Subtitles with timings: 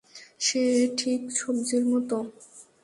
[0.39, 0.61] সে
[0.97, 2.17] ঠিক সবজির মতো!